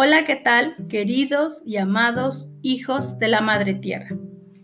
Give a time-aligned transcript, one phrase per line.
[0.00, 4.16] Hola, ¿qué tal, queridos y amados hijos de la Madre Tierra?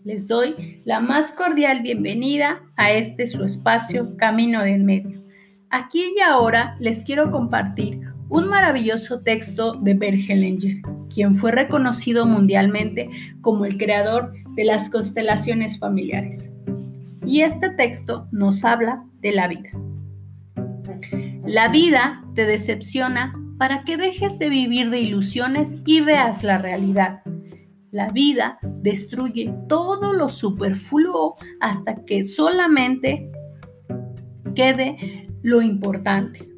[0.05, 5.19] Les doy la más cordial bienvenida a este su espacio Camino de en Medio.
[5.71, 10.77] Aquí y ahora les quiero compartir un maravilloso texto de Bert Hellinger,
[11.13, 13.11] quien fue reconocido mundialmente
[13.41, 16.49] como el creador de las constelaciones familiares.
[17.27, 19.71] Y este texto nos habla de la vida.
[21.45, 27.23] La vida te decepciona para que dejes de vivir de ilusiones y veas la realidad.
[27.91, 33.31] La vida destruye todo lo superfluo hasta que solamente
[34.55, 36.49] quede lo importante.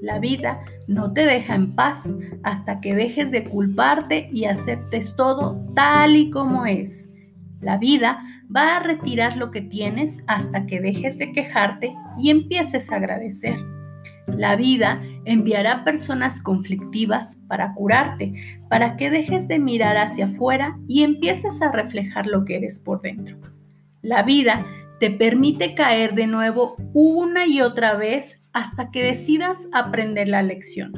[0.00, 5.66] La vida no te deja en paz hasta que dejes de culparte y aceptes todo
[5.74, 7.10] tal y como es.
[7.60, 8.22] La vida
[8.54, 13.56] va a retirar lo que tienes hasta que dejes de quejarte y empieces a agradecer.
[14.26, 18.34] La vida enviará personas conflictivas para curarte,
[18.68, 23.00] para que dejes de mirar hacia afuera y empieces a reflejar lo que eres por
[23.00, 23.36] dentro.
[24.02, 24.66] La vida
[25.00, 30.92] te permite caer de nuevo una y otra vez hasta que decidas aprender la lección.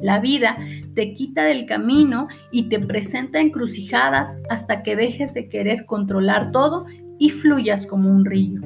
[0.00, 0.58] La vida
[0.94, 6.86] te quita del camino y te presenta encrucijadas hasta que dejes de querer controlar todo
[7.18, 8.60] y fluyas como un río.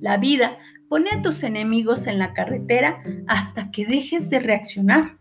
[0.00, 0.56] La vida
[0.92, 5.16] Pone a tus enemigos en la carretera hasta que dejes de reaccionar.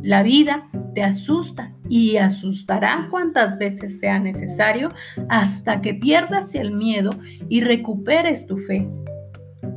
[0.00, 4.88] La vida te asusta y asustará cuantas veces sea necesario
[5.28, 7.10] hasta que pierdas el miedo
[7.48, 8.88] y recuperes tu fe.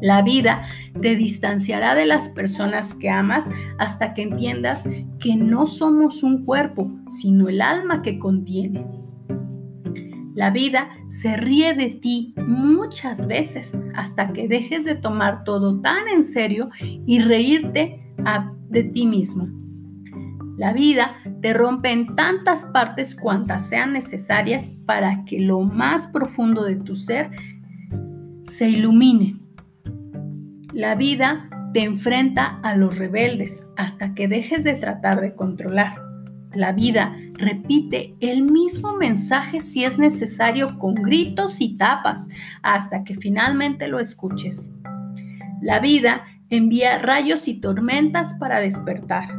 [0.03, 0.67] La vida
[1.01, 4.87] te distanciará de las personas que amas hasta que entiendas
[5.19, 8.85] que no somos un cuerpo, sino el alma que contiene.
[10.35, 16.07] La vida se ríe de ti muchas veces hasta que dejes de tomar todo tan
[16.07, 18.13] en serio y reírte
[18.69, 19.47] de ti mismo.
[20.57, 26.63] La vida te rompe en tantas partes cuantas sean necesarias para que lo más profundo
[26.65, 27.31] de tu ser
[28.43, 29.39] se ilumine.
[30.73, 35.95] La vida te enfrenta a los rebeldes hasta que dejes de tratar de controlar.
[36.53, 42.29] La vida repite el mismo mensaje si es necesario con gritos y tapas
[42.61, 44.73] hasta que finalmente lo escuches.
[45.61, 49.29] La vida envía rayos y tormentas para despertar.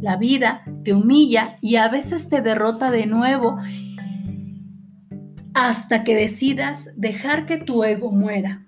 [0.00, 3.58] La vida te humilla y a veces te derrota de nuevo
[5.54, 8.66] hasta que decidas dejar que tu ego muera.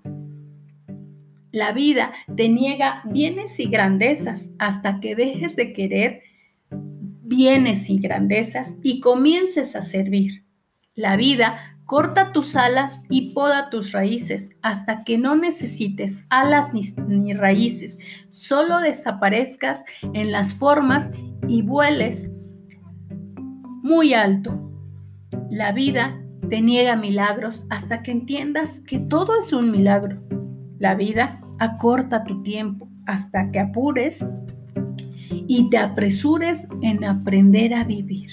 [1.51, 6.23] La vida te niega bienes y grandezas hasta que dejes de querer
[7.31, 10.43] bienes y grandezas y comiences a servir.
[10.95, 17.33] La vida corta tus alas y poda tus raíces hasta que no necesites alas ni,
[17.33, 17.99] raíces,
[18.29, 21.09] solo desaparezcas en las formas
[21.47, 22.29] y vueles
[23.81, 24.69] muy alto.
[25.49, 30.21] La vida te niega milagros hasta que entiendas que todo es un milagro.
[30.79, 34.25] La vida acorta tu tiempo hasta que apures
[35.53, 38.29] y te apresures en aprender a vivir.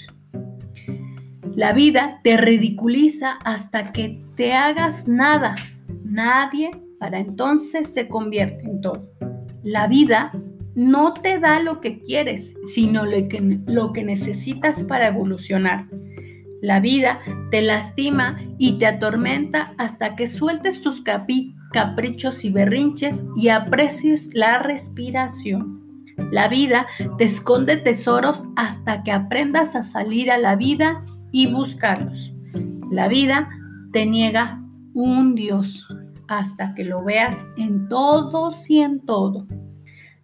[1.53, 5.53] La vida te ridiculiza hasta que te hagas nada,
[6.05, 9.11] nadie, para entonces se convierte en todo.
[9.63, 10.31] La vida
[10.75, 15.87] no te da lo que quieres, sino lo que, lo que necesitas para evolucionar.
[16.61, 17.19] La vida
[17.51, 24.59] te lastima y te atormenta hasta que sueltes tus caprichos y berrinches y aprecies la
[24.59, 25.78] respiración.
[26.31, 26.87] La vida
[27.17, 32.33] te esconde tesoros hasta que aprendas a salir a la vida y buscarlos.
[32.91, 33.49] La vida
[33.91, 34.61] te niega
[34.93, 35.87] un Dios
[36.27, 39.47] hasta que lo veas en todos y en todo.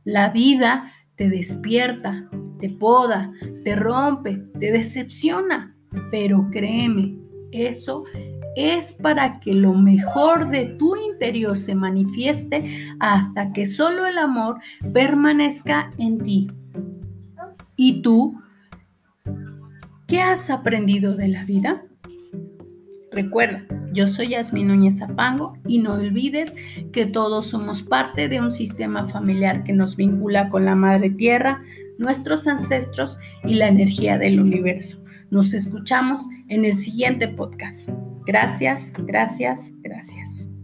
[0.03, 2.29] La vida te despierta,
[2.59, 3.31] te poda,
[3.63, 5.75] te rompe, te decepciona,
[6.11, 7.17] pero créeme,
[7.51, 8.03] eso
[8.55, 14.59] es para que lo mejor de tu interior se manifieste hasta que solo el amor
[14.93, 16.47] permanezca en ti.
[17.75, 18.41] ¿Y tú?
[20.07, 21.83] ¿Qué has aprendido de la vida?
[23.11, 26.53] Recuerda, yo soy Yasmin Núñez Zapango y no olvides
[26.91, 31.61] que todos somos parte de un sistema familiar que nos vincula con la Madre Tierra,
[31.97, 35.04] nuestros ancestros y la energía del universo.
[35.31, 37.89] Nos escuchamos en el siguiente podcast.
[38.25, 40.54] Gracias, gracias, gracias.